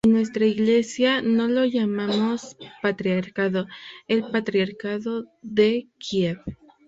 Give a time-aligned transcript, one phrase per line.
[0.03, 3.67] En nuestra Iglesia no lo llamamos Patriarcado
[4.07, 6.39] el "Patriarcado de Kiev".